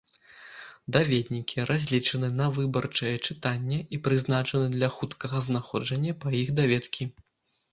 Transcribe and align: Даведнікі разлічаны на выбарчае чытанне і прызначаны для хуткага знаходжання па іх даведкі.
Даведнікі 0.95 1.65
разлічаны 1.71 2.29
на 2.39 2.47
выбарчае 2.55 3.13
чытанне 3.27 3.79
і 3.99 4.01
прызначаны 4.09 4.67
для 4.77 4.89
хуткага 4.97 5.37
знаходжання 5.49 6.17
па 6.25 6.33
іх 6.41 6.47
даведкі. 6.63 7.03